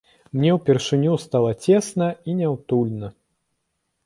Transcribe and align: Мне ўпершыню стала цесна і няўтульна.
Мне 0.37 0.53
ўпершыню 0.55 1.17
стала 1.25 1.51
цесна 1.67 2.09
і 2.33 2.37
няўтульна. 2.41 3.07